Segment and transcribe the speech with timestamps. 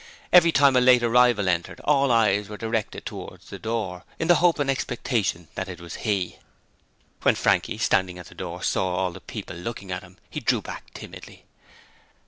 [0.33, 4.37] Every time a late arrival entered all eyes were directed towards the door in the
[4.41, 6.39] hope and expectation that it was he.
[7.21, 10.63] When Frankie, standing at the door, saw all the people looking at him he drew
[10.63, 11.45] back timidly.